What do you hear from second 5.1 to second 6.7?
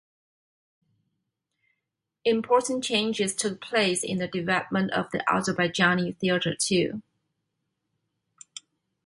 the Azerbaijani theater